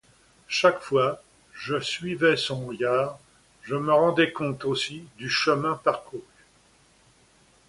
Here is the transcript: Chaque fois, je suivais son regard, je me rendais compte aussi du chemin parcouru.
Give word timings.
Chaque 0.47 0.79
fois, 0.79 1.21
je 1.53 1.79
suivais 1.79 2.35
son 2.35 2.65
regard, 2.65 3.19
je 3.61 3.75
me 3.75 3.93
rendais 3.93 4.31
compte 4.31 4.65
aussi 4.65 5.03
du 5.19 5.29
chemin 5.29 5.75
parcouru. 5.83 6.23